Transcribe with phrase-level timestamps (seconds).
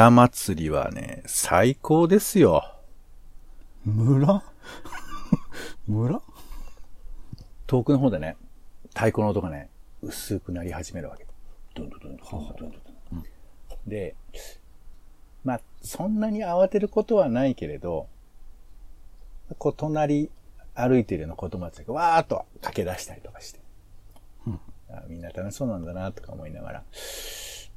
[0.00, 2.74] 村祭りはね、最高ですよ。
[3.84, 4.42] 村？
[5.86, 6.22] 村？
[7.66, 8.38] 遠くの方でね、
[8.94, 9.68] 太鼓の音がね、
[10.00, 11.26] 薄くなり始めるわけ。
[11.74, 12.70] ドンドンドンドンドン
[13.12, 13.24] ドン。
[13.86, 14.14] で、
[15.44, 18.08] まあ、そんなに慌てることはないけれど、
[19.58, 20.30] こう、隣
[20.74, 23.60] 歩いてるような子供たちがわーっと駆け出したりとかして。
[24.46, 24.60] うん、
[25.08, 26.84] みんな楽しそうなんだなとか思いながら。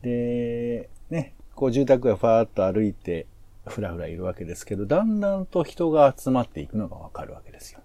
[0.02, 3.28] で、ね、こう住宅がファーっと歩いて、
[3.68, 7.80] ふらふらいるわけですけど、だんだんと人が集まっていくのがわかるわけですよ。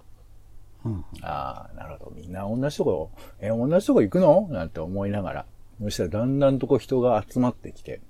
[0.84, 1.04] うん。
[1.22, 2.12] ああ、なるほど。
[2.16, 3.10] みんな同じとこ、
[3.40, 4.48] え、同じとこ行くの？
[4.50, 5.46] なんて思いながら。
[5.80, 8.00] そしたらだんだんとこう人が集まってきて、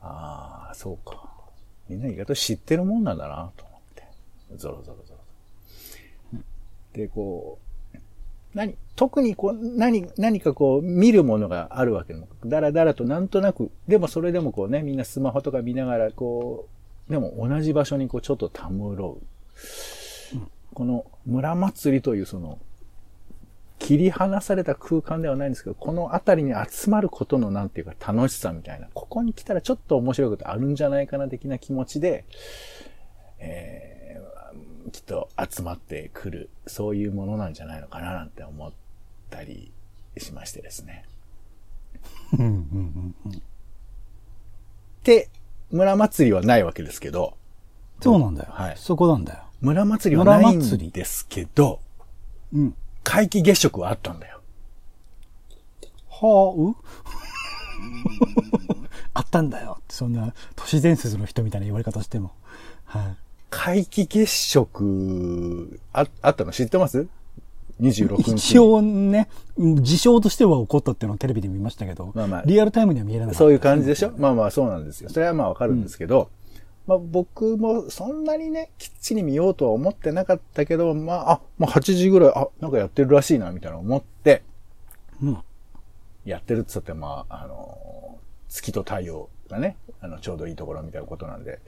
[0.00, 1.30] ああ、そうか。
[1.88, 4.04] みんな意外と知ってるもんなんだな、と思って。
[4.56, 6.40] ゾロゾロゾロ。
[6.92, 7.67] で、こう、
[8.58, 16.66] 何、特にこう、何、何かこう、見るものがあるわけでも、だらだらとなんとなく、でもそれでもこうね、みんなスマホとか見ながら、こ
[17.08, 20.38] う、でも同じ場所にこう、ちょっとたむろう。
[20.74, 22.58] この村祭りというその、
[23.78, 32.24] 切り離された空間ではないんですけど、この辺りに集まることのなんていうか楽しさみたいな、ここに来たらちょっと面白いことあるんじゃないかな的な気持ちで、
[33.38, 33.97] えー、
[34.90, 38.72] きっと集まってくる、そういうものなんじゃないのかななんて思っ
[39.30, 39.72] たり
[40.18, 41.04] しましてですね。
[45.04, 45.28] で、
[45.70, 47.36] 村祭りはないわけですけど、
[48.00, 48.48] そうなんだよ。
[48.52, 49.40] はいそこなんだよ。
[49.60, 51.80] 村祭りはないんですけど、
[52.52, 52.74] うん。
[53.04, 54.40] 皆既月食はあったんだよ。
[56.08, 56.76] はあ、う？
[59.14, 59.80] あったんだよ。
[59.88, 62.32] そんな都市伝説の人みたいな言われ方しても。
[62.84, 63.16] はい。
[63.50, 66.52] 皆既月食、あ、あったの？
[66.52, 67.06] 知ってます
[67.80, 68.36] ?26 日に。
[68.36, 73.38] 一応ね、うん事象としては起こったっていうのをテレビで見ましたけど、まあまあリアルタイムには見えなかった。
[73.38, 74.12] そういう感じでしょ？
[74.18, 75.10] まあまあそうなんですよ。
[75.10, 76.30] それはまあわかるんですけど、
[76.86, 84.42] まあ僕もそんなにね、きっちり見ようとは思ってなかったけど、まあ、あ、もう8時ぐらい、あ、なんかやってるらしいな、みたいな思って、
[85.22, 85.38] うん。
[86.24, 91.60] やってるって言ったって、まあ、あの、月と太陽がね、あの、ちょうどいいところみたいなことなんで、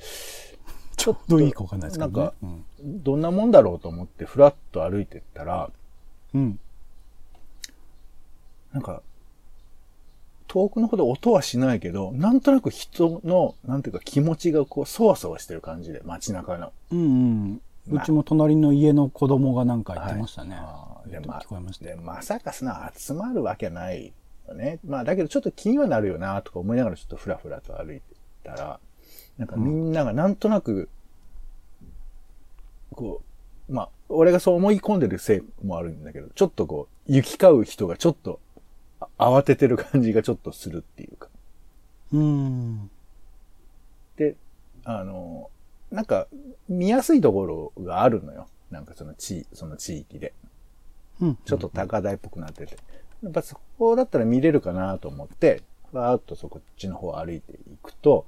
[1.01, 2.17] ちょっといいかわかんないですけどね。
[2.17, 3.03] なんかうん。
[3.03, 5.71] どんなもんだろうと思って、ふらっと歩いてったら、
[6.35, 6.59] うん。
[8.73, 9.03] なんか、
[10.47, 16.73] 遠くのほど音はしないけど、なんとなく人の、なんていうか気持ちがこう、そわそわしてる感じで、街中の。
[16.91, 17.03] うんう
[17.55, 17.61] ん。
[17.93, 20.57] うちも隣の家の子供がなんか言ってましたね。
[20.59, 24.13] あーで、ま聞こえましたで、まさかそんな集まるわけない
[24.47, 24.79] よね。
[24.87, 28.03] まあ、だけどちょっと気にはなるよな、とか思いながらちょっとふらふらと歩いて
[28.45, 28.81] たら、
[29.41, 30.91] なんかみんながなんとなく、
[32.91, 33.23] こ
[33.71, 38.39] う、まあ、俺がそう思い込んでるせいもあるんだけど、ちょっとこう、行き交う人がちょっと、
[39.17, 41.29] あ慌ててる感じがちょっとするっていうか。
[42.13, 42.91] うん。
[44.17, 44.37] で、
[44.85, 45.49] あの、
[45.91, 46.27] なんか、
[46.69, 48.47] 見やすいところがあるのよ。
[48.71, 50.35] なんかその地、その地域で。
[51.23, 51.39] うん。
[51.47, 52.77] ちょっと高台っぽくなってて。
[53.23, 55.63] やっぱそこだったら見れるかなと思って、
[55.95, 58.27] バーっとそこっちの方歩いていくと、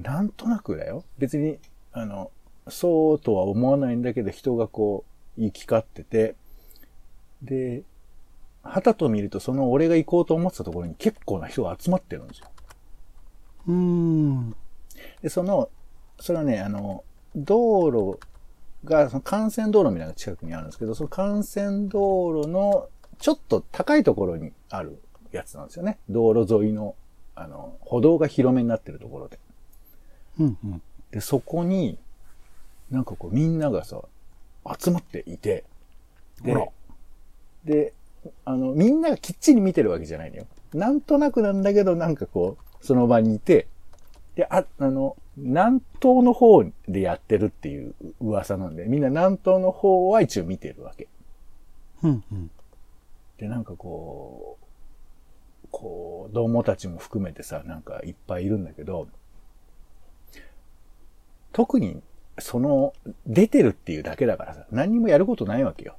[0.00, 1.04] なんとなくだよ。
[1.18, 1.58] 別に、
[1.92, 2.30] あの、
[2.68, 5.04] そうとは思わないんだけど、人がこ
[5.38, 6.34] う、行き交ってて、
[7.42, 7.82] で、
[8.62, 12.46] はたと見ると、その俺が行こうと思ってたところに結構な人が集まってるんですよ。
[13.66, 14.56] うん。
[15.22, 15.68] で、その、
[16.18, 17.04] それはね、あの、
[17.36, 18.18] 道路
[18.84, 22.88] が、その幹線道路みたいなのが近くにあるんですけど、その幹線道路の
[23.18, 24.98] ちょっと高いところにある
[25.32, 25.98] やつなんですよね。
[26.08, 26.94] 道路沿いの、
[27.34, 29.38] あの、歩道が広めになってるところで。
[30.38, 30.58] うん。
[30.64, 30.82] うん。
[31.10, 31.98] で、そこに、
[32.90, 34.00] なんかこうみんながさ、
[34.78, 35.64] 集まっていて、
[36.42, 36.70] で、
[37.64, 37.92] で、
[38.44, 40.46] あの、みんながきっちり見てるわけじゃないのよ。
[40.72, 43.68] なんとなくなんだけど、なんかこう、その場にいて、
[44.34, 51.08] で、あ、あの、南東の方でやってるっていう噂なんで、みんな南東の方は一応見てるわけ。
[52.02, 52.24] うん。
[52.32, 52.50] うん。
[53.38, 59.08] で、なんかこう、こう、どうもたちも含めてさ、なんかいっぱいいるんだけど、
[61.54, 62.02] 特に、
[62.38, 62.92] その、
[63.26, 65.96] 出てるっていうだけだからさ、何にもやることないわけよ。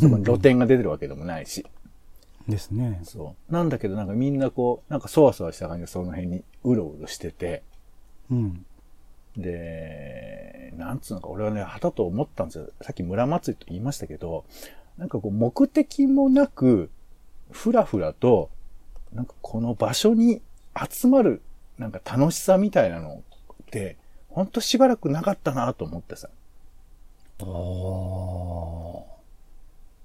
[0.00, 1.66] そこに露店が出てるわけでもないし。
[2.48, 3.00] ですね。
[3.02, 3.52] そう。
[3.52, 7.64] なんだけどなんかみんなこう、なんかそわそわした感じでその辺にうろうろしてて、
[8.30, 8.64] うん。
[9.36, 12.68] で、なんつうのか、俺はね、はたと思ったんですよ。
[12.82, 14.44] さっき村祭りと言いましたけど、
[14.96, 16.88] なんかこう、目的もなく、
[17.50, 18.50] ふらふらと、
[19.12, 20.40] なんかこの場所に
[20.88, 21.42] 集まる、
[21.78, 23.22] なんか楽しさみたいなの
[23.52, 23.96] って、
[24.36, 26.28] ほんとしばらくなかったなと思ってさ。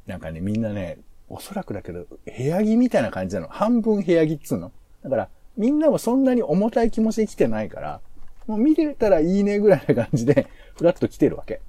[0.08, 3.50] なんかね、みんなね、おそらくだけど、部屋着みたいな感じなの。
[3.50, 4.72] 半分部屋着っつうの。
[5.04, 8.00] だから、みんなもそんなに重たい気持ちで来てないから、
[8.48, 11.60] もう見れたらいいねぐらいな感じで、ふらっと来てるわけ。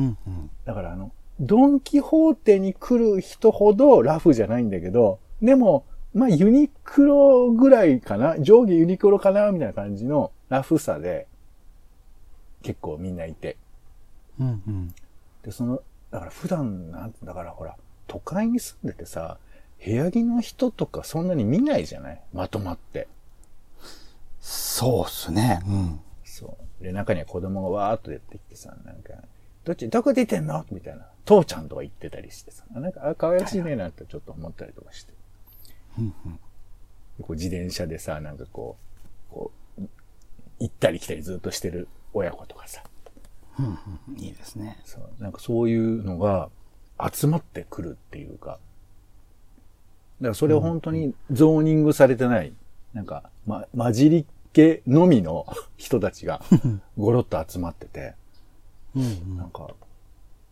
[0.00, 0.50] うんうん。
[0.64, 5.84] だからあの、ドンキホーテに来る人ほどラフじゃないんだけど、でも、
[6.14, 8.40] まあユニクロぐらいかな？
[8.40, 9.52] 上下ユニクロかな？
[9.52, 11.28] みたいな感じのラフさで、
[12.66, 13.56] 結構みんないて。
[14.40, 14.94] うんうん。
[15.42, 17.76] で、その、だから普段、なんだからほら、
[18.06, 19.38] 都会に住んでてさ、
[19.84, 22.22] 部屋着の人とかそんなに見ないじゃない？
[22.32, 23.08] まとまって。
[24.40, 25.62] そうっすね。
[25.66, 26.00] うん。
[26.24, 26.84] そう。
[26.84, 29.12] で、中には子供がわーっと出てきてさ、なんか、
[29.64, 30.64] どっち、どこ出てんの？
[30.70, 31.06] みたいな。
[31.24, 35.12] 父ちゃんとか言ってたりしてさ、なんか、あ、可愛らしいねなんてちょっと思ったりとかして。
[35.98, 36.34] うんうん。
[36.34, 36.40] で
[37.22, 38.76] こう自転車でさ、なんかこ
[39.30, 39.82] う、こう、
[40.60, 42.82] 行ったり来たりずっとしてる親子とかさ、
[43.58, 43.78] うん
[44.08, 44.18] うん。
[44.18, 44.80] いいですね。
[44.84, 46.48] そう、なんかそういうのが
[47.12, 48.58] 集まってくるっていうか、
[50.20, 52.52] だからそれを本当にゾーニングされてない、
[52.94, 55.46] なんか、ま、混じり気のみの
[55.76, 56.40] 人たちが
[56.96, 58.14] ゴロッと集まってて、
[58.94, 59.36] うんうん。
[59.36, 59.74] なんか、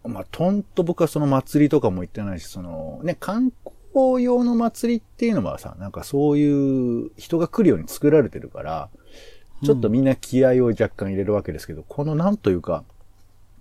[0.05, 3.53] まあ、とんと僕はその祭りとかも行ってないし、その、ね、観
[3.95, 8.91] 光用の祭りっていうのはさ、なんかそういう人が来るように作られてるから、
[9.63, 12.85] ちょっとみんな気合を若干入れるわけですけど、このなんというか、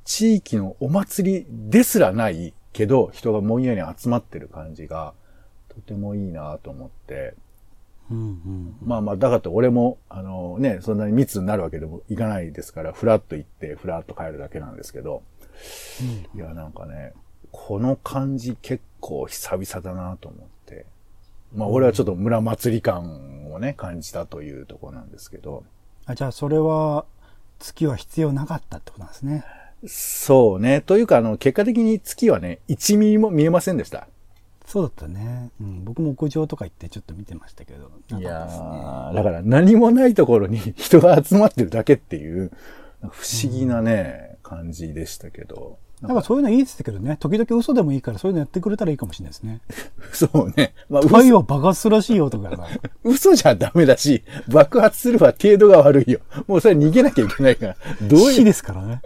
[0.05, 5.13] 地域のお祭りですらないけど、人がもんやに集まってる感じが、
[5.69, 7.35] とてもいいなと思って、
[8.11, 8.75] うんうん。
[8.83, 15.23] まあまあ、だからって俺も、あのね、そんなに密になるわけでもいかないですから、フラッと行って、フラッと帰るだけなんですけど、
[16.35, 17.13] いや、なんかね、
[17.51, 20.85] この感じ結構久々だなと思って、
[21.55, 25.63] まあ俺はちょっと村祭り感をね、感じたというところなんですけど、
[26.05, 27.05] あ、じゃあそれは、
[27.59, 29.45] 月は必要なかったってことなんですね。
[29.85, 34.07] そうね、というかあの、結果的に月はね、1ミリも見えませんでした。
[34.65, 35.51] そうだったね。
[35.61, 35.83] うん。
[35.83, 37.91] 僕も屋上とか行ってちょっと見てましたけど。
[38.09, 42.51] ないかやだから何もないところに 人が集まってるだけっていう、
[43.11, 45.77] 不思議なね、感じでしたけど。
[46.07, 47.17] なんかそういうのいいですけどね。
[47.19, 49.61] 時々嘘でもいいからそういうのやってくれたらいいかもしれないですね。
[50.11, 50.73] そうね。
[50.89, 52.67] まあ、太嘘陽爆発するらしいよとかが。
[53.03, 56.19] 嘘じゃダメだし、爆発するは程度が悪いよ。
[56.47, 57.77] もうそれ逃げなきゃいけないから。
[58.01, 58.33] どういう？
[58.33, 59.01] 死ですからね。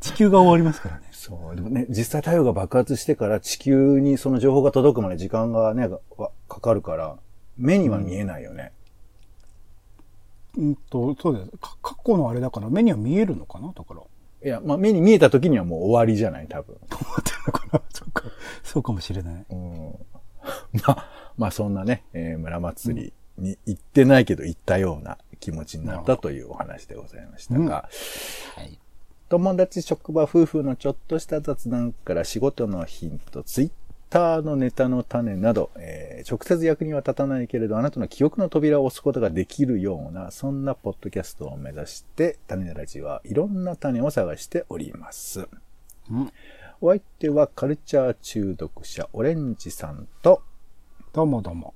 [0.00, 1.02] 地球が終わりますからね。
[1.12, 1.54] そう。
[1.54, 7.16] でもね、実際太陽が爆発してから地球にその情報が届くまで時間がね、わかかるから、
[7.56, 8.72] 目には見えないよね。
[10.58, 11.50] うんと、そうです。
[11.58, 13.68] か過去のあれだから目には見えるのかな？
[13.68, 14.00] だから。
[14.44, 16.76] いや、まあ目に見えた時にはもう終わりじゃない、多分。
[16.90, 17.82] 思ってるのかな？
[17.92, 18.24] そうか。
[18.64, 19.46] そうかもしれない。
[19.50, 19.92] うん。
[20.74, 27.88] まあ、まあそんなね、えー村祭りに行ってないけど行ったような気持ちになったというお話でございましたが、
[28.56, 28.78] はい。
[29.28, 33.70] 友達、職場、夫婦のちょっとした雑談から仕事のヒント、ツイッ
[34.12, 45.48] ターのネタの種など、えー直接役には立たないけれど、あなたの記憶の扉を押すことができるような、そんなポッドキャストを目指して、種ラジはいろんな種を探しております。
[46.10, 46.32] うん。
[46.80, 50.42] お相手はカルチャー中毒者、オレンジさんと、
[51.12, 51.74] どうもどうも。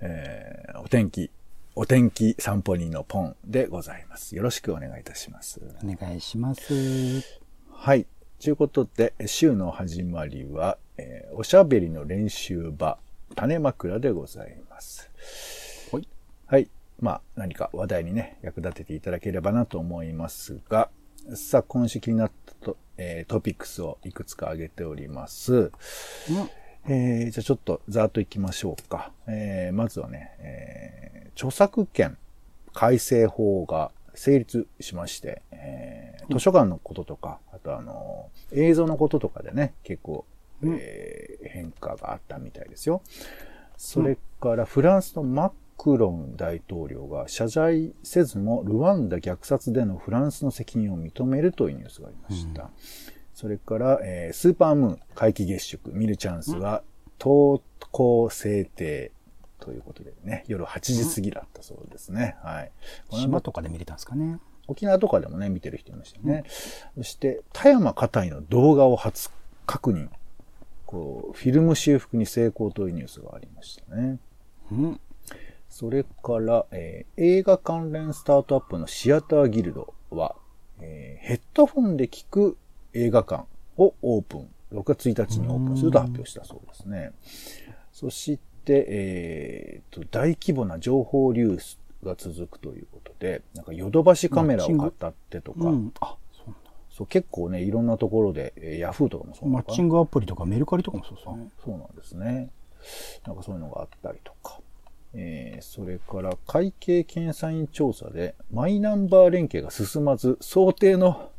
[0.00, 1.30] えーお天気、
[1.76, 4.34] お天気散歩人のポンでございます。
[4.34, 5.60] よろしくお願いいたします。
[5.84, 7.22] お願いします。
[7.70, 8.06] はい。
[8.40, 12.98] ということで、週の始まりは、えーおしゃべりの練習場、
[13.34, 15.10] 種枕でございます。
[15.92, 16.08] はい。
[16.46, 16.68] はい。
[17.00, 20.88] まあ、何か話題にね、役立てていただければなと思いますが、
[21.34, 25.54] さあ、今週気になったと、えートピックスをいくつか挙げております。
[25.54, 25.70] うん。
[26.88, 29.12] えーじゃあちょっとざーっと行きましょうか。
[29.26, 32.16] えーまずはね、えー著作権
[32.72, 40.26] 改正法が成立しまして、えー図書館のこととか、あとあの、映像のこととかでね、結構、
[40.62, 43.00] えー変化があったみたいですよ。
[43.78, 52.70] それからフランスのマックロン大統領が謝罪せずもルワンダ虐殺でのフランスの責任を認めるというニュースがありました。
[53.34, 56.82] それから、えースーパームーン皆既月食見るチャンスは、
[57.18, 59.12] 投稿制定
[59.60, 62.36] ということでね、夜8時過ぎだったそうですね。
[62.42, 62.72] はい。
[63.08, 64.38] この島とかで見れたんですかね。
[64.66, 66.44] 沖縄とかでもね、見てる人いましたよね。
[66.96, 69.30] そして、田山硬いの動画を初
[69.66, 70.08] 確認。
[70.86, 74.18] こう、フィルム修復に成功というニュースがありましたね。
[74.70, 75.00] うん。
[75.68, 80.36] それから、えー映画関連スタートアップのシアターギルドは、
[80.80, 82.56] えーヘッドフォンで聞く
[82.92, 83.44] 映画館
[83.76, 84.48] をオープン。
[84.72, 87.12] 6月1日にオープンすると発表したそうですね。
[87.92, 88.42] そして、
[88.74, 95.92] えーと、大規模な情報流出が続くということで、なんかヨドバシカメラを買ったってとか、うん。
[96.00, 96.54] あ、そう。
[96.90, 101.48] そう結構ね、いろんなところで、えーヤフーとかもそうマッチングアプリとかメルカリとかもそうですよね。
[101.64, 102.50] そうなんですね。
[103.26, 104.60] なんかそういうのがあったりとか。
[105.14, 111.30] えーそれから会計検査院調査でマイナンバー連携が進まず想定の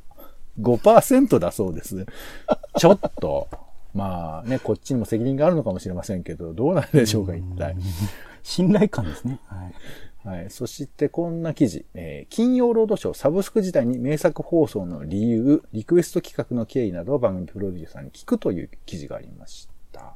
[0.60, 2.06] 5%だそうです。
[2.78, 3.48] ちょっと、
[3.94, 7.76] まあね、こっちにも責任があるのかもしれませんけど、どうなんでしょうか、一体。
[8.44, 9.40] 信頼感ですね。
[9.48, 9.74] はい。
[10.24, 10.50] はい。
[10.50, 20.16] そしてこんな記事、えー金曜ロードショーサブスク時代に名作放送の理由、リクエスト企画の経緯などを番組プロデューサーに聞くという記事がありました。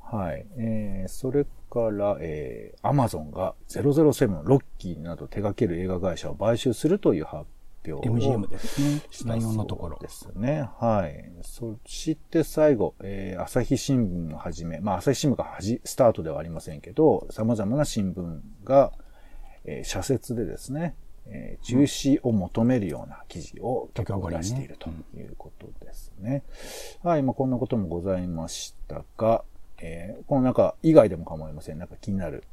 [0.00, 0.46] はい。
[0.56, 7.46] えー、それから、えー、アマゾンが007、ロッキーなど手掛ける映画会社を買収するという発
[7.90, 9.02] 表を MGM ですね。
[9.10, 9.98] したライオンのところ。
[10.00, 10.68] ですね。
[10.78, 11.32] はい。
[11.42, 18.92] そして最後、えー朝日新聞をはじめ、まあ朝日新聞がはじ、スタートではありませんけど、様々な新聞が、
[19.64, 20.94] えー社説でですね、
[21.26, 26.42] えー中止を求めるような記事を結構出しているということですね。
[27.02, 27.22] はい。
[27.22, 29.44] まあこんなこともございましたが、
[29.80, 31.78] えーこの中以外でも構いません。
[31.78, 32.44] なんか気になる、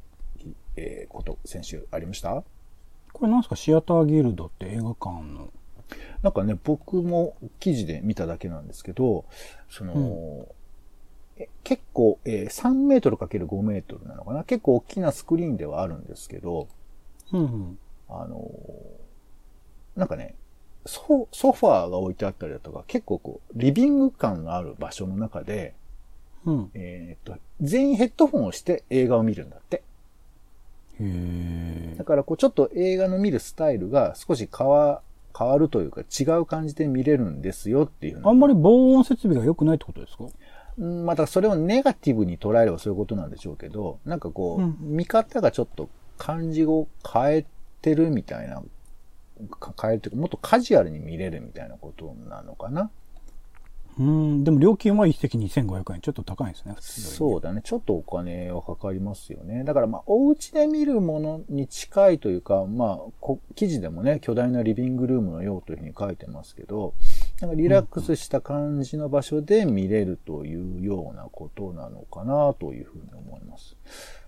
[0.76, 2.42] えーこと、先週ありました？
[3.12, 3.56] これなんですか？
[3.56, 5.48] シアターギルドって映画館の？
[6.22, 9.24] なんかね、僕も記事で見ただけなんですけど、
[9.68, 10.46] その、
[11.36, 14.44] え結構、えー3メートル ×5 メートルなのかな？
[14.44, 16.68] 結構大きなスクリーンではあるんですけど、
[17.32, 17.78] うんうん。
[18.08, 20.34] あのーなんかね、
[20.86, 25.74] ソソファーが置いてあったりだとか、結構こう、リビング感のある場所の中で、
[26.44, 26.70] うん。
[26.74, 29.76] えーっと、全員ヘッドホンをして映画を見るんだって。
[29.78, 29.82] へ
[31.00, 31.69] え
[32.00, 32.04] だ。
[32.04, 35.02] からこう、ちょっと映画の見るスタイルが少し変わ、
[35.38, 40.24] 変わるというか違う感じで見れるんですよっていうあんまり防音設備が良くないってことですか？
[40.76, 45.88] うんまたそれをネガティブに捉えればそういうことなんでしょうけど、なんかこう、うん見方がちょっと
[46.18, 47.46] 感じを変え
[47.80, 48.60] てるみたいな、
[49.60, 52.90] か変えるというか、もっとカジュアルに見れるみたいなことなのかな？
[53.98, 54.44] うん。
[54.44, 56.00] でも料金は一席2500円。
[56.00, 56.74] ちょっと高いですね。
[56.74, 57.60] 普通そうだね。
[57.64, 59.64] ちょっとお金はかかりますよね。
[59.64, 66.94] だからまあ、お家で見るものに近いというか、まあ、こ記事でもね、巨大なリビングルームのようというふうに書いてますけど、
[67.40, 73.76] なんかリラックスした感じの場所で見れるというようなことなのかなというふうに思います。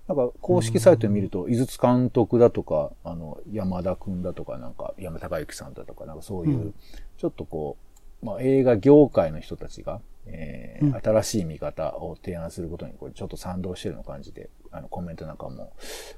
[0.09, 6.75] なんか公式サイトを見ると、井筒監督だとか、あの、山田くんだとか、なんか山高之さんだとか、なんかそういう、うん
[7.19, 7.92] ちょっとこう、
[8.23, 15.73] まあ、映画業界の人たちが、えーうん新しい見方を提案することにこれちょっと賛同してるの感じで、あのコメントなんかも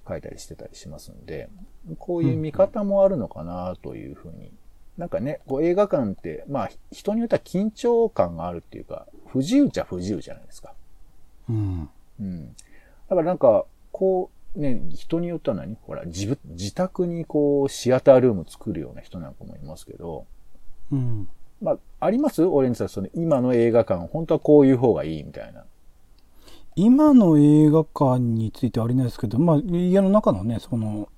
[0.06, 1.48] 書いたりしてたりしますんで、
[1.98, 4.52] こういう見方もあるのかなというふうに。
[4.96, 10.72] なんかね、こう映画館って、まあ人によっては緊張感があるっていうか、不自由っちゃ不自由じゃないですか。
[11.48, 11.88] うん。
[12.20, 12.46] うん。
[12.48, 12.54] だ
[13.08, 15.76] からなんか、こう、ね、人によっては何？
[15.82, 20.26] ほら、自分、自宅にこう、シアタールーム作るような人なんかもいますけど、
[20.92, 21.28] うん。
[21.64, 22.44] まあ、あります？
[22.44, 25.64] 俺にさ、その、今の映画館、本当はこういう方がいいみたいな。
[26.76, 31.08] 今の映画館についてはありないですけど、まあ、家の中のね、その、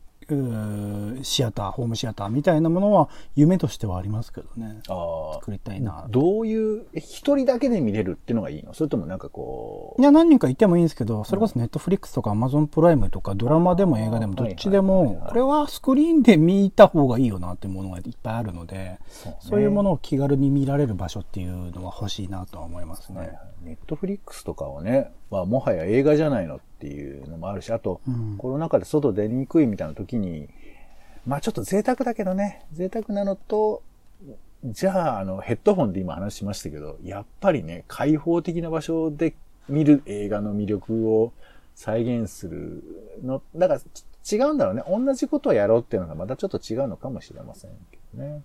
[1.23, 4.81] シアター、ホームシアターみたいなものは夢としてはありますけどね。
[4.89, 6.09] あ作りたいなあ。
[6.09, 8.75] どういう、え一人だけで見れるっていうのがいいの？
[8.75, 23.39] それともなんかこいや、何人かいてもいいんですけど、それこそネットフリックスとかアマゾンプライムとかドラマでも映画でもどっちではいはいはいもは、いこれはスクリーンで見た方がいいよなっていうものがいっぱいあるので、う、そういうもののを気軽に見られる場所っていうのは欲しいなとは思いますね。
[23.63, 30.49] ネットフリックスとかをね、まあ、もはや映画じゃないのっていうのもあるし、あと、うんコロナ禍で外出にくいみたいな時に、
[31.27, 33.83] まあちょっと贅沢だけどね、贅沢なのと、
[34.65, 39.35] じゃあ、あの、ヘッドホンで今話しましたけど、やっぱりね、開放的な場所で
[39.69, 41.33] 見る映画の魅力を
[41.75, 42.83] 再現する
[43.23, 43.81] の、だから
[44.25, 44.83] ち違うんだろうね。
[44.89, 48.43] 同じことをやろうっていうのがまたちょっと違うのかもしれませんけどね。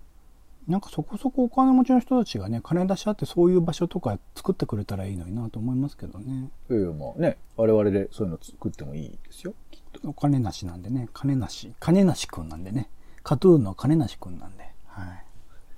[0.68, 6.50] なんかそこそこお金持ちの人たちがね、金出し合ってそういう場所とか作ってくれたらいいのになと思いますけどね。
[6.70, 9.54] いやいやもうね、我々でそういうの作ってもいいですよ。
[9.70, 10.08] きっと。
[10.08, 12.88] お金なしなんでね、金なし、金なしくんなんでね、
[13.22, 14.70] カトゥーンの金なしくんなんで。
[14.86, 15.24] はい。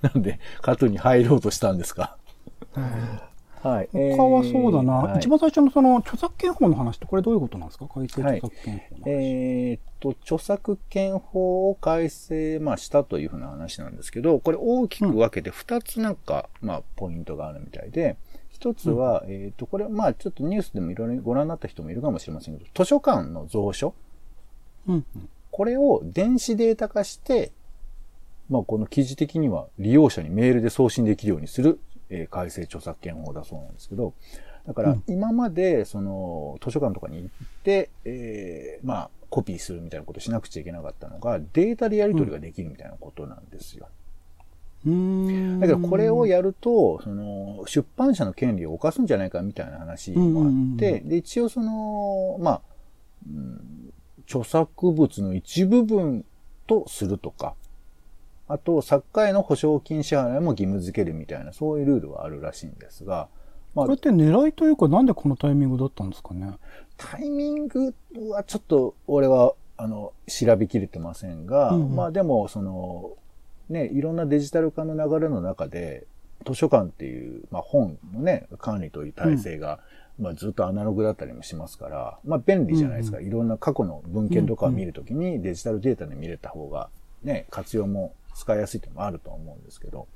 [0.01, 2.17] なんで、カトゥーンに入ろうとしたんですか？
[2.73, 3.34] はい。
[3.65, 5.17] 他はそうだな、はい。
[5.17, 7.87] 一番最初のその著作権法の話ってこれどういうことなんですか？
[7.87, 9.09] 改正著作権法の話。
[9.11, 18.17] えーっと、著作権法を改正、まあ、したというふうな話なんですけど、これ大きく分けて2つなんか、まあ、ポイントがあるみたいで、
[18.49, 23.93] 一つは、えーっと、これ、まあ、ちょっとニュースでもいろいろご覧になった人もいるかもしれませんけど、図書館の蔵書、
[24.87, 25.29] うんうん。
[25.51, 27.51] これを電子データ化して、
[28.49, 34.13] まあ、この記事的には利用者にメールで送信できるようにする、えー改正著作権法だそうなんですけど、
[34.67, 35.03] だからうん。
[35.07, 43.87] 今まで、その、図書館とかに行って、えーまあ、コピーするみたいなことしなくちゃいけなかったのが、データでやり取りができるみたいなことなんですよ。
[44.85, 45.59] うーん。
[45.59, 52.61] だけど、これをやると、その、出版社の権利を犯すんじゃないかみたいな話もあって、で、一応その、まあ、
[53.27, 53.93] うん、
[54.27, 56.25] 著作物の一部分
[56.65, 57.55] とするとか、
[58.47, 63.27] あと、作家への保証金支払いも義務付けるみたいな、そういうルールはあるらしいんですが、
[63.73, 66.53] まあこれっ、て狙いというか、なんでこのタイミングだったんですかね？
[66.95, 67.93] タイミング
[68.29, 73.11] はちょっと、俺は、あの、調べきれてませんが、うんうんまあでも、その、
[73.69, 76.05] ね、いろんなデジタル化の流れの中で、
[76.45, 79.79] 図書館っていう、まあ本のね、管理という体制が、
[80.19, 83.19] まあずっとアナログだったりもしますから、まあ便利じゃないですか。
[83.19, 86.89] いろんな過去の文献とかを見るときにデジタルデータで見れた方が、
[87.23, 90.07] ね、活用も使いやすいっていうのもあると思うんですけど、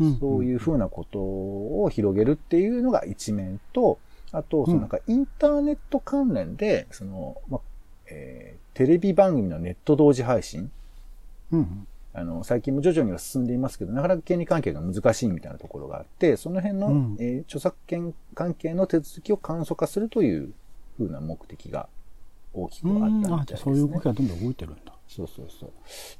[0.00, 3.98] うんそういうふうなことを広げるっていうのが一面と、
[4.30, 7.60] あと、そのなんかインターネット関連で、その、まあ、
[8.10, 10.70] えーテレビ番組のネット同時配信、
[11.50, 11.88] うん。
[12.14, 20.52] あの、最近も徐々には進んでいますけど、なかなか権利関係が難しいみたいなところがあって、その辺の、うんえー著作権関係の手続きを簡素化するという
[20.96, 21.88] ふうな目的が
[22.54, 23.18] 大きくあったうん。
[23.20, 23.60] みたいあ、です、ね。
[23.64, 24.87] そういう動きがどんどん動いてるんだ。
[25.08, 25.72] そうそうそう。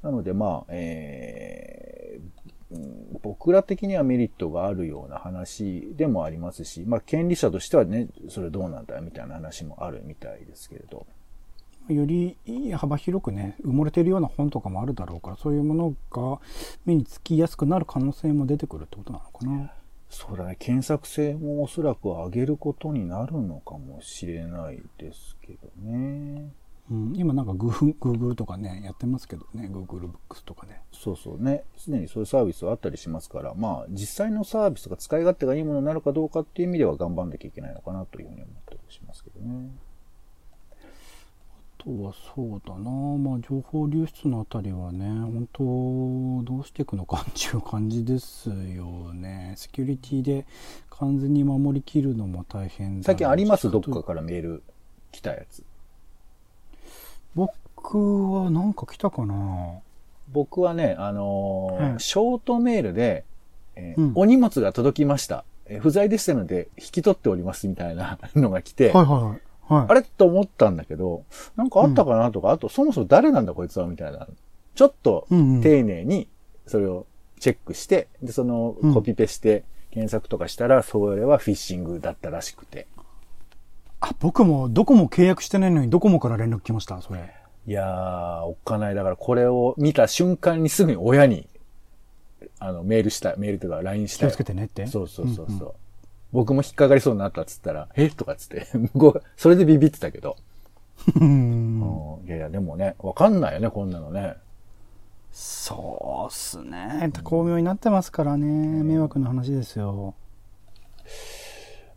[0.02, 11.07] なので、まあ、えーうん僕ら的にはメリットがあるような話でもありますし、まあ、権利者としてはね、それどうなんだみたいな話もあるみたいですけれど。
[11.88, 12.37] より
[12.75, 16.38] 幅広くね埋もれてるような本とかもあるだろうからそういうものが
[16.85, 19.73] 目につきやすくなる可能性も出てくるってことなのかな。
[20.11, 26.50] そうだね、検索性もおそらく上げることになるのかもしれないですけどね。
[26.90, 30.80] うん、今なんか Google, Google とかねやってますけどね Google ブックスとかね。
[30.92, 31.64] そうそうね。
[31.76, 39.71] すでにそういうサービスはあったりしますから、まあ、実際のサービスが使い勝手がいいものになるかどうかっていう意味では頑張んなきゃいけないのかなというふうに思ったりしますけどね。
[41.80, 50.45] あとはそうだなまあ情報流出のあたりはね本当どうしていくのかっていう感じですよねセキュリティで
[50.90, 53.71] 完全に守りきるのも大変だ最近あります？
[53.71, 54.62] どっかからメール
[55.12, 55.62] 来たやつ。
[57.38, 59.35] 僕はなんか来たかな。
[60.33, 62.01] 僕はね、あのーはい。
[62.01, 63.24] ショートメールで、
[63.77, 64.12] えーうん。
[64.16, 65.44] お荷物が届きました。
[65.66, 69.72] えー不在でしたので、引き取っておりますみたいな のが来て、はいはいはい。
[69.72, 69.87] はい。
[69.88, 70.03] あれ？
[70.03, 71.22] と思ったんだけど、
[71.57, 74.27] なんかあったかなとか、あとそもそも誰なんだこいつはみたいな。
[74.74, 75.62] ちょっとうんうん。
[75.62, 76.27] 丁寧に
[76.66, 77.07] それを
[77.38, 78.94] チェックして、で、そのうん。
[78.94, 82.87] コピペして検索とかしたら、それはフィッシングだったらしくて。
[84.00, 87.00] あ僕もドコモ契約してないのにドコモから連絡来ました？
[87.02, 87.34] それ。
[87.66, 88.94] いやー、おっかない。
[88.94, 91.48] だからこれを見た瞬間にすぐに親に、
[92.58, 94.87] あの、メールした、メールとか LINE したよ気をつけてねって。
[94.87, 95.68] そうそうそうそう。
[95.68, 95.72] んん。
[96.32, 98.08] 僕も引っかかりそうになったっつったら、え？
[98.11, 100.37] とかっつって、向こう、それでビビってたけど。
[101.16, 104.37] いやいや、でもね、わかんないよね、こんなのね。
[105.30, 107.11] そうっすね。
[107.22, 108.46] 巧妙になってますからね。
[108.82, 110.14] 迷惑な話ですよ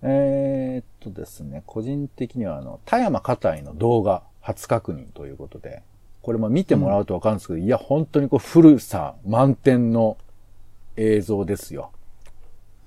[0.03, 5.83] えーっとですね、個人的にはあの、田山片井の動画初確認ということで、
[6.21, 10.17] これも見てもらうとわかるんですけど、いや、本当にこう古さ満点の
[10.97, 11.91] 映像ですよ。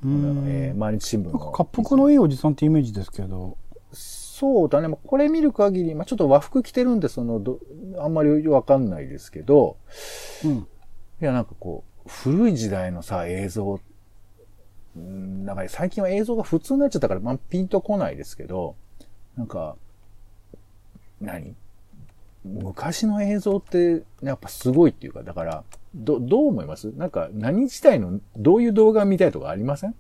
[0.05, 1.39] うんえー毎日新聞の。
[1.39, 3.57] か滑覆のいいおじさんってイメージですけど
[3.93, 4.89] そうだね。
[4.89, 7.61] まあこれ見る限り、まあ、ちょっと和服着てるんで、そのど、
[7.99, 9.77] あんまりわかんないですけど、
[10.45, 10.67] うん
[11.23, 13.81] いや、なんかこう、古い時代のさ、映像、
[14.97, 18.77] うんなんか最近は映像が普通になっちゃったから、まあ、ピンとこないですけど、
[19.37, 19.77] なんか、
[21.21, 21.55] 何？
[22.45, 26.93] 昔の映像って、やっぱすごいっていうか、だから、ど、どう思います？
[26.97, 29.91] なんか、何自体の、どういう動画見たいとかありません？
[29.91, 29.95] い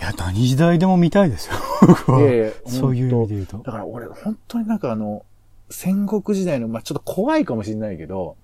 [0.00, 1.54] や何時代でも見たいですよ。
[1.80, 3.58] 僕は、いやいやそういう意味で言うと。
[3.58, 5.24] だから俺、本当になんかあの、
[5.70, 8.36] 戦国時代の、まあ、ちょっと怖いかもしれないけど、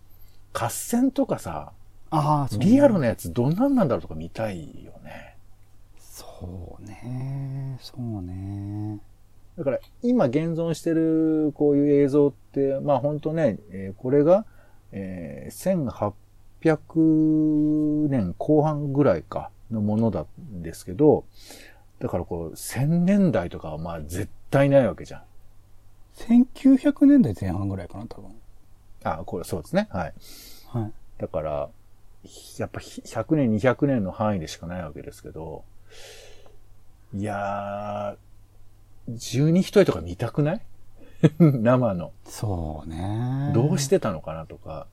[0.53, 1.73] 合戦とかさ、
[2.15, 5.37] ああそうリアルなやつどんなんなんだろうとか見たいよね。
[5.99, 8.99] そうねそうね
[9.57, 14.45] だから今現存してるこういう映像って、まあ本当ね、えーこれが、
[14.93, 16.15] えー
[16.63, 21.25] 1800年後半ぐらいかのものなんですけど、
[22.01, 25.23] だからこう1000年代とかはまあ絶対ないわけじゃん。
[26.17, 28.31] 1900年代前半ぐらいかな多分
[29.05, 29.89] あ、これそうですね。
[29.91, 30.15] はい。
[30.69, 31.69] はいだから、
[32.59, 35.65] やっぱ100年、200年の範囲でしかないわけですけど、
[37.15, 40.61] いやー、十二人とか見たくない？
[41.39, 42.13] 生の。
[42.25, 44.87] そうねどうしてたのかなとか。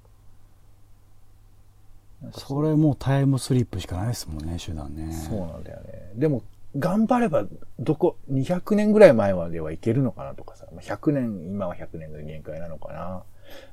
[2.33, 6.11] それもうタイムスリップしかないですもんね手段ねそうなんだよね。
[6.15, 6.43] でも、
[6.77, 7.45] 頑張れば、
[7.79, 13.23] どこ、200年ぐらい前まではいけるのかなとかさ、まあ100年、今は100年が限界なのかな。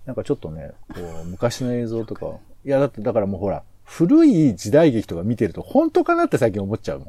[0.06, 2.26] なんかちょっとね、こう、昔の映像とか、
[2.64, 7.08] いや、だってだからもうほら、古い時代劇とか見てると本当かなって最近思っちゃうもん。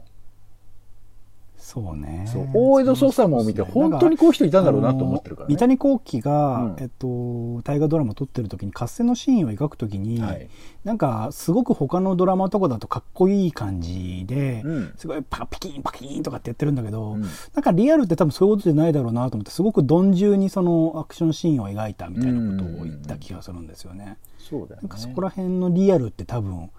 [1.72, 2.26] そうね。
[2.26, 5.54] そう、大江戸捜査網を見て、本当にこういう人いたんだろうなと思ってるからね。
[5.54, 10.50] 三谷幸喜が、うんえっと、大河ドラマ撮ってる時に合戦のシーンを描く時に、はい。
[10.84, 14.94] なんか、すごく他のドラマとかだとかっこいい感じで、うん。
[14.98, 17.22] すごいパピキンパキンとかってやってるんだけど、うん
[17.54, 24.18] なんかリアルって多分そういうことじゃないだろうなと思って、すごく鈍重にそのアクションシーンを描いたみたいなことを言った気がするんですよね。
[24.40, 24.84] そうだよね。
[24.84, 26.72] なんかそこら辺のリアルって多分、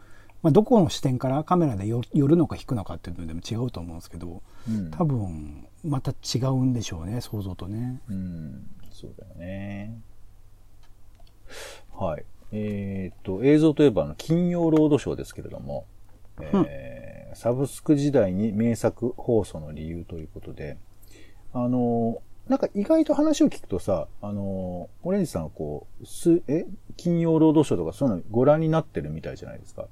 [0.43, 8.01] まあ、どこの視点からカメラで寄寄るのか引くのかっていうのでも違うと思うんですけど、うん多分また違うんでしょうね想像とね。
[8.09, 9.99] うん、そうだよね。
[11.95, 12.25] はい。
[12.53, 15.87] えっ、と、映像といえば、あの、金曜ロードショーですけれども、
[16.41, 20.77] えーサブスク時代に名作放送の理由ということで、
[21.53, 26.67] あの、なんか意外と話を聞くとさ、あの、オレンジさんはこう、す、え？
[26.97, 29.87] 金曜ロードショーとかそういうのご覧になってるみたいじゃないですか。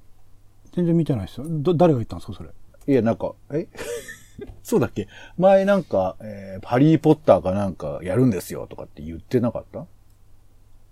[0.78, 1.46] 全然見てないですよ。
[1.48, 2.50] ど誰が言ったんですかそれ？
[2.86, 3.66] いや、なんか、え？
[4.62, 5.08] そうだっけ？
[5.36, 9.80] 前なんか、えーハリーポッターかなんかやるんですよとかって言ってなかった？
[9.80, 9.84] あ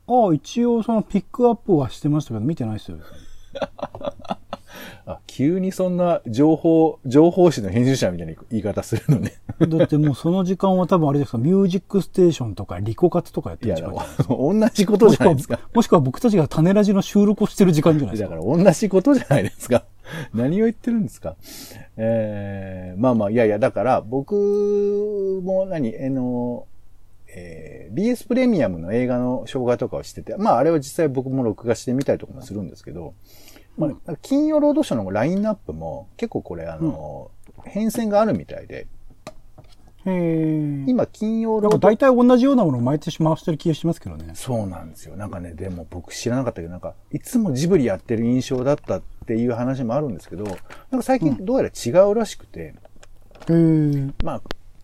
[0.08, 2.98] あ、一応そのピックアップはしてましたけど見てないですよ。
[5.06, 9.34] あ、急にそんな情報、情報誌の編集者みたいな言い方するのね。
[9.78, 14.36] だってもうその時間は多分あれですか、ミュージックステーションとかリコカツとかやってる時間じゃないですか。
[14.36, 15.60] 同じことじゃないですか。
[15.72, 18.34] もしくは僕たちが種ラジの収録をしてる時間じゃないですか。
[18.34, 19.84] だから同じことじゃないですか。
[20.34, 21.36] 何を言ってるんですか。
[21.96, 26.66] えー、まあまあ、いやいや、だから僕も何、あの、
[27.28, 33.14] えー BS プレミアムの映画の紹介とかをしてて、まああれは実際僕も録画してみたりとかもするんですけど、
[33.76, 37.30] まあ、金曜ロードショーのラインナップも結構これあの、
[37.64, 38.86] 変遷があるみたいで、
[40.06, 40.84] へえ。
[40.86, 44.32] 今金曜ロード大体同じようなものを毎年回してる気がしますけどね。
[44.34, 45.16] そうなんですよ。
[45.16, 52.74] なんかね、でも僕知らなかったけど、なんか、いつもジブリやってる印象だったっていう話もあるんですけど、なんか最近どうやら違うらしくて、へ
[53.50, 54.12] え。
[54.22, 54.42] まあ、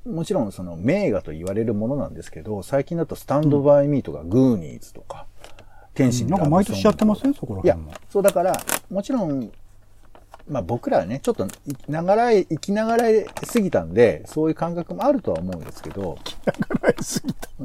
[0.09, 5.27] もちろんその名画と言われるものなんですけど、最近だとスタンドバイミーとかグーニーズとか、
[5.95, 7.35] 天使なんか毎年やってません？
[7.35, 8.53] そこらいや辺も。、そうだから、
[8.91, 9.51] もちろん、
[10.49, 16.19] まあ僕らはね、ちょっと生きながらえ、生きながらえ過ぎたんで、そういう感覚もあるとは思うんですけど、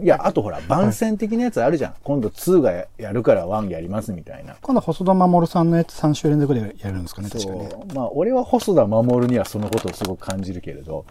[0.01, 1.93] いや、あとほら、番宣的なやつあるじゃん。
[2.03, 4.57] 今度2がややるから1やりますみたいな。
[4.61, 7.69] 今度細田守さんのやつ3週連続でやるんですかね、確かね。
[7.71, 7.95] そう。
[7.95, 11.05] まあ、俺は細田守にはそのことをすごく感じるけれど、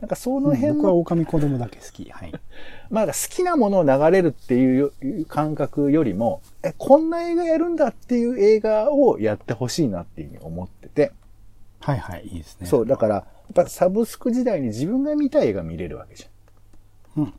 [0.00, 2.08] なんかその辺僕はの、狼子供だけ好き。
[2.10, 2.32] はい。
[2.90, 4.92] まあ好きなものを流れるっていう
[5.26, 11.12] 感覚よりも、え、こんな映画やるんだっていう映画をやってほしいなっていうふうに思ってて、
[11.80, 12.66] はいはい、いいですね。
[12.66, 13.24] そう、だから、やっ
[13.54, 17.24] ぱサブスク時代に自分が見たい映画見れるわけじゃん。
[17.24, 17.34] うん。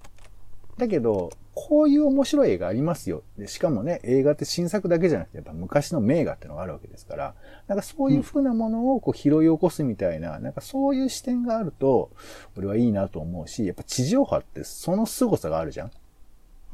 [0.78, 3.22] だけど、こういう面白い映画ありますよ。
[3.38, 7.36] で、しかもね、映画って新作だけじゃなくて、やっぱ昔の名画ってのがあるわけですから、
[7.68, 12.12] なんかそういう風なものをこう拾い起こすみたいな、なんかそういう視点があると、
[12.56, 15.92] 俺はいいなと思うし、やっぱ地上波ってその凄さがあるじゃん。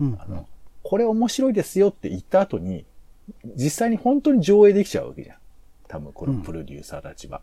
[0.02, 0.17] うん。
[0.19, 0.48] あの、
[0.84, 2.86] これ面白いですよって言った後に、
[3.56, 5.38] 実際に本当に上映できちゃうわけじゃん。
[5.88, 7.41] 多分このプロデューサーたちは。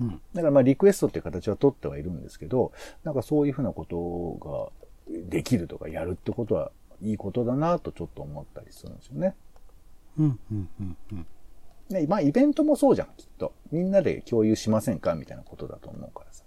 [0.00, 0.20] うん。
[0.32, 2.72] だからまあリクエストっていう形は取ってはいるんですけど、
[3.04, 4.79] なんかそういうふうなことが
[5.28, 6.70] できるとかやるってことは
[7.02, 9.34] いいことだなとちょっと思ったりするんですよね。
[10.18, 10.38] うん。
[10.50, 10.68] うん。
[10.80, 10.96] うん。
[11.12, 11.26] うん。
[11.88, 13.52] ねまあイベントもそうじゃん、きっと。
[13.72, 16.44] みんなで共有しませんかみたいなことだと思うからさ。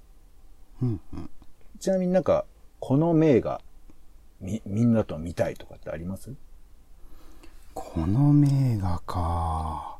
[0.81, 1.01] うん。
[1.13, 1.29] うん。
[1.79, 2.45] ちなみになんか、
[2.79, 3.61] この名画、
[4.39, 6.33] み、みんなと見たいとかってあります？
[7.73, 9.97] この名画か。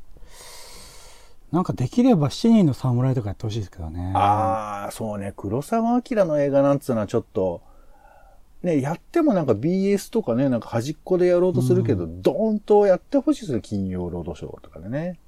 [1.51, 4.13] なんかできれば七人の侍とかやってほしいですけどね。
[4.15, 5.33] ああ、そうね。
[5.35, 7.61] 黒沢明の映画なんつうのはちょっと、
[8.63, 13.61] ね、やってもなんか BS とかね、なんか端っこでやろうとするけど、ドーンとやってほしいですよ。
[13.61, 15.19] 金曜ロードショーとかでね。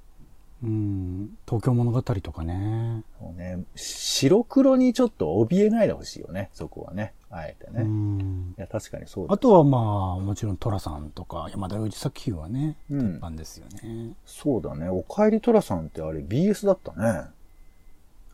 [0.62, 1.36] うん。
[1.46, 3.04] 東京物語とかね。
[3.20, 3.62] そうね。
[3.74, 6.48] 白黒にちょっと怯えないでほしいよね。
[6.54, 7.12] そこはね。
[7.30, 7.82] あえてね。
[7.82, 8.54] ういん。
[8.56, 14.12] や、確かにそうだあとはまあ、もちろん寅さんとか山田洋次作品はね、うん鉄板ですよね。
[14.24, 14.88] そうだね。
[14.88, 17.26] おかえりトラさんってあれ BS だったね。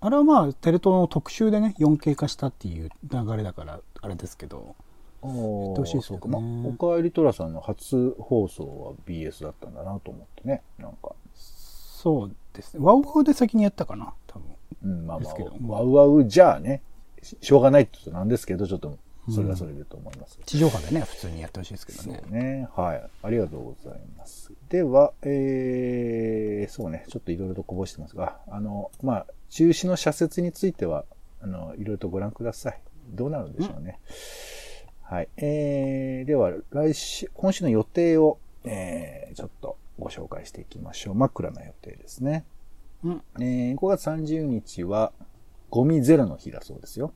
[0.05, 4.77] あれはまあ、テレ東の特集でね、4K 化したっていう流れだから、あれですけど。
[5.23, 10.63] おってほしいですねまあ、おかえりトラさんの初放送は BS だったんだなと思ってね。
[10.79, 11.13] なんか。
[11.35, 12.85] そうですね。
[12.85, 14.49] ワウワウで先にやったかな、多分。
[14.85, 16.83] うん、まあまあ、ワウワウじゃあね、
[17.23, 18.99] ししょうがないって言うとなんですけど、ちょっと、
[19.31, 20.41] それはそれでと思います。
[20.45, 22.23] 地上波でね、普通にやってほしいですけどそうね。
[22.31, 22.69] ね。
[22.75, 23.11] はい。
[23.23, 24.53] ありがとうございます。
[24.69, 27.05] では、えー、そうね。
[27.09, 31.05] ちょっといろいろとこぼしてますが、あの、まあ、中止の社説については、
[31.41, 32.81] あの、いろいろとご覧ください。
[33.11, 34.01] どうなるんでしょうね。
[35.13, 35.29] はい。
[35.37, 41.15] えー、では、来週、今週の予定を、えー、ちょっとご紹介していきましょう。
[41.15, 42.47] 真っ暗な予定ですね。
[43.05, 43.23] うん。
[43.39, 45.13] えー5月30日は、
[45.69, 47.13] ゴミゼロの日だそうですよ。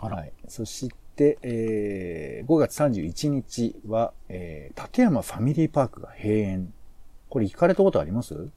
[0.00, 0.32] はい。
[0.48, 6.74] そして、えー5月31日は、えー立山ファミリーパークが閉園。
[7.28, 8.48] これ行かれたことあります？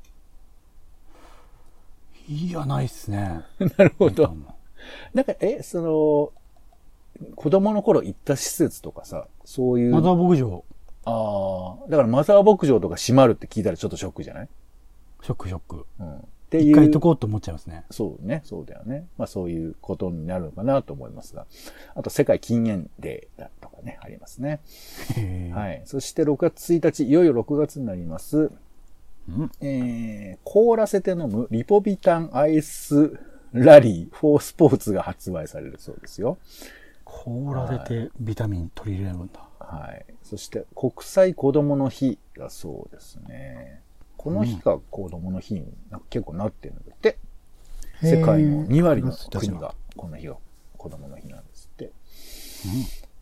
[2.27, 3.41] いや、ないっすね。
[3.77, 4.35] なるほどど。
[5.13, 6.40] なんか、え、その、
[7.35, 9.91] 子供の頃行った施設とかさ、そういう。
[9.91, 10.63] マザー牧場、
[11.05, 14.49] ああ、だからマザー牧場とか閉まるって聞いたらちょっとショックじゃない？
[15.21, 15.85] ショックショック。
[15.99, 16.15] うん。
[16.17, 16.19] っ
[16.49, 16.71] ていう。
[16.71, 17.85] 一回行っとこうと思っちゃいますね。
[17.91, 19.07] そうね、そうだよね。
[19.17, 21.45] まあそういうことになるのかなと思いますが。
[21.95, 24.59] あと世界禁煙デーだとかね、ありますね。
[25.53, 25.81] はい。
[25.85, 28.51] そして6月1日、いよいよ6月になります。
[29.29, 33.19] うんえー、凍らせて飲むリポビタンアイス
[33.53, 36.39] ラリーフォースポーツが発売されるそうですよ。
[37.23, 39.41] 凍らせてビタミン取り入れるんだ。
[39.59, 40.05] はい。
[40.23, 43.81] そして、国際子供の日がそうですね。
[44.17, 47.17] この日が子供の日にな結構なってるんだって。
[48.01, 50.37] へー世界の2割の9月1日国がこの日が
[50.77, 51.91] 子供の日なんですって。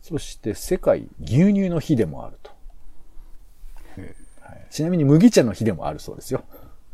[0.02, 2.52] そして、世界牛乳の日でもあると。
[3.98, 6.44] へはい、ちなみに麦茶の日でもあるそうですよ。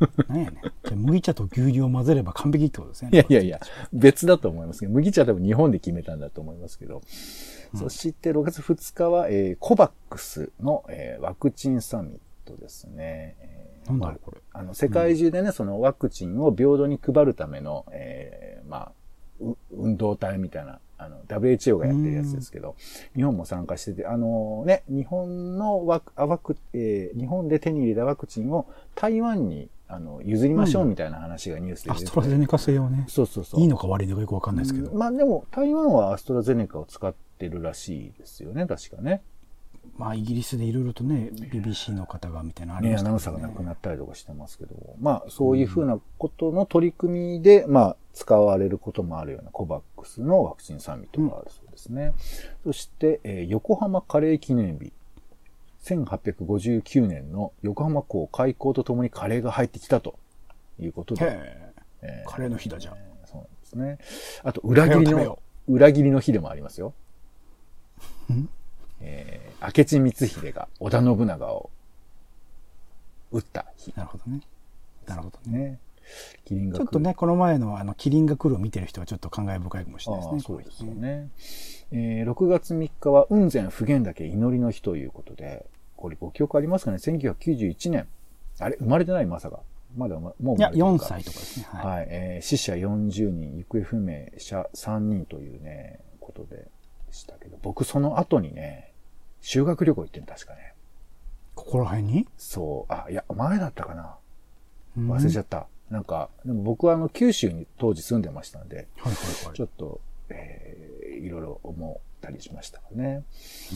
[0.00, 0.60] ーなんやねん。
[0.62, 3.10] じゃあ麦茶と牛乳を混ぜれば完璧ってことですね。
[3.12, 3.60] いやいやいや、
[3.92, 7.02] 別だと思いますけど、麦茶は多分日本で決めたんだと思いますけど。
[7.74, 13.36] そして6月2日は、えーコバックスの、えーワクチンサミットですね。
[13.40, 14.38] えーなんだろうこれ。
[14.52, 18.92] あの、世界中でね、そのワクチンを平等に配るための、えーまあ、
[19.40, 22.74] う運動体みたいな、あの、WHO がやってるやつですけど、
[23.14, 33.04] 日本も参加してて、あのね、日本のワク、あワク、えー日本で手に入れたワクチンを台湾に、あの、譲りましょうみたいな話がニュースでア出てストラゼネカ製をね。
[33.08, 33.60] そうそうそう。
[33.60, 34.92] いいのか悪いのかよくわかんないですけど。
[34.94, 39.22] まあでも、台湾はアストラゼネカを使ってるらしいですよね、確かね。
[39.96, 52.14] まあ、イギリスでいろいろとね、BBC の方がみたいなのありね、ましたアナウンサーがね亡くなったりとかしてますけど、まあそういうふうなことの取り組みで、まあ使われることもあるようなコバックスのワクチンサミットがあるそうですね。
[52.64, 54.92] そして、えー横浜カレー記念日。
[55.86, 60.18] 1859年の横浜港開港とともにカレーが入ってきたと
[60.80, 61.72] いうことで、へえ。
[62.02, 62.94] えーカレーの日だじゃん。
[63.24, 63.98] そうなんですね。
[64.42, 66.92] あと、裏切りの裏切りの日でもありますよ。
[68.32, 68.48] ん？
[69.00, 71.70] えー、明智光秀が織田信長を
[73.32, 74.40] 撃った日なるほどね。
[75.06, 75.58] なるほどね。
[75.58, 75.78] ね。
[76.44, 80.40] キリンがちょっとね、この前のあの、キリンが来るを見てる人はちょっと感慨深いかもしれあないですね。
[80.44, 81.30] あそうですよね。
[81.92, 88.06] えー、6月3日は雲仙普賢岳祈りの日ということで、これご記憶ありますかね ?1991 年。
[88.58, 88.76] あれ？
[88.78, 89.60] 生まれてないまさか。
[89.96, 91.66] まだま、もういや、4生まれてるか歳とかですね。
[91.70, 91.96] はい。
[91.96, 96.68] はい、えー死者40人、行方不明者3人というね、ことで
[97.10, 98.92] したけど、僕その後にね、
[99.40, 100.74] 修学旅行行ってる確かね。
[101.54, 102.26] ここら辺に？
[102.36, 104.16] そう、あ、いや、前だったかな。
[104.98, 105.66] うん忘れちゃった。
[105.90, 113.24] なんか、でも僕はあの、九州に当時住んでましたんで、はいはいはいちょっと、えーいろいろ思ったりしましたかね。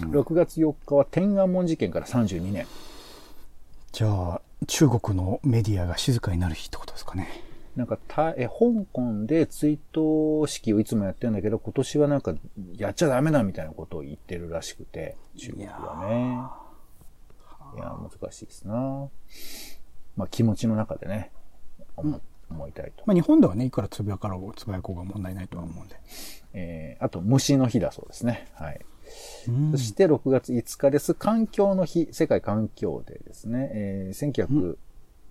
[0.03, 2.67] うん6月4日は天安門事件から32年。
[3.93, 7.29] じゃあ、中国のメディアが静かになる日ってことですかね。
[7.77, 12.35] なんかた、え、香港で追悼式をいつもやってるんだけど、今年はなんか、
[12.77, 16.61] やっちゃダメだみたいなことを言ってるらしくて、中国はね。
[17.77, 18.75] いや難しいですな
[20.17, 21.31] まあ気持ちの中でね、
[21.97, 23.05] 思,、思いたいと。
[23.07, 25.97] まあ、日本ではね、いくらつぶやかろう、つぶやこうが問題ないとは思うんで。
[26.53, 28.49] えーあと、虫の日だそうですね。
[28.55, 28.81] はい。
[29.49, 31.15] うんそして6月5日です。
[31.15, 33.71] 環境の日、世界環境デーですね。
[33.73, 34.77] えー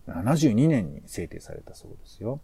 [0.08, 2.40] 1972年に制定されたそうですよ。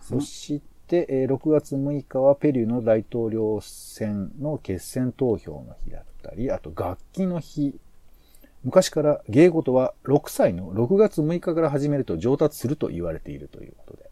[0.00, 7.78] そして、えー6月6日はペルーの大統領選の決選投票の日だったり、あと楽器の日。
[8.64, 14.10] 昔から芸事は6歳の6月6日から始めると上達すると言われているということで、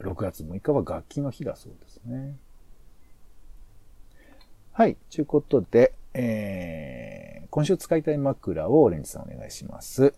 [0.00, 2.36] 6月6日は楽器の日だそうですね。
[4.72, 4.96] はい。
[5.10, 10.14] ということで、えー、今週使いたい枕をオレンジさんお願いします。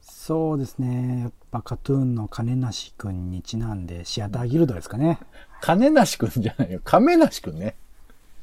[0.00, 1.20] そうですね。
[1.20, 5.20] やっぱカトゥーンの金梨くんにちなんで、シアターギルドですかね。
[5.60, 6.80] 金梨くんじゃないよ。
[6.82, 7.76] 亀梨くんね。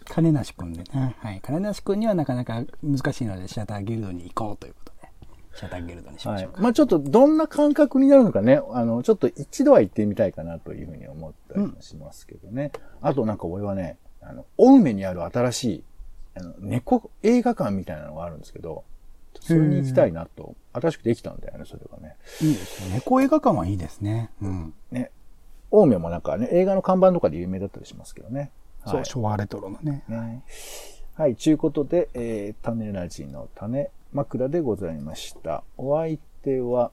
[0.03, 1.15] 金梨くんでね。
[1.19, 1.39] はい。
[1.41, 5.09] 金梨くんにはなかなか難しいので、シアターギルドに行こうということで、
[5.55, 6.51] シアターギルドにしまはいしょう。
[6.53, 6.61] か。
[6.61, 12.71] まあちょっとどんな感覚になるのかね、あの、ちょっと一度は行ってみたいかなというふうに思ったりもしますけどね。
[13.01, 15.83] あとなんか俺はね、あの、青梅にある新しい、
[16.35, 18.83] あの、猫映画館みたいなのがあるんですけど、
[19.39, 22.15] それに行きたいなと、新しくできたんだよね、それがね。
[22.41, 22.95] いいですね。
[22.95, 24.31] 猫映画館はいいですね。
[24.41, 24.73] うん。
[24.91, 25.11] ね。
[25.71, 28.51] 青梅もなんかね、映画の看板とかで有名だったりしますけどね。
[28.85, 30.03] そう、はい、昭和レトロのね。
[30.07, 30.43] ね
[31.15, 35.63] はい、ちゅうことで、えー、種ラジの種枕でございました。
[35.77, 36.91] お相手は、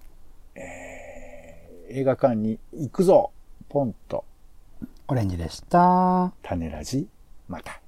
[0.55, 3.31] えー、映画館に行くぞ
[3.68, 4.24] ポンと。
[5.09, 6.33] オレンジでした。
[6.42, 7.09] 種ラジ、
[7.48, 7.81] また。